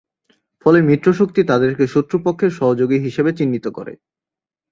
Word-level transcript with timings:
ফলে 0.65 0.79
মিত্রশক্তি 0.89 1.41
তাদেরকে 1.43 1.83
শত্রুপক্ষের 1.87 2.51
সহযোগী 2.59 2.97
হিসেবে 2.99 3.31
চিহ্নিত 3.37 3.65
করে। 3.77 3.93